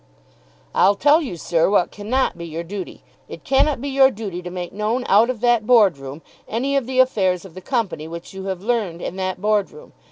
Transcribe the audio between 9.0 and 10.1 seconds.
in that Board room.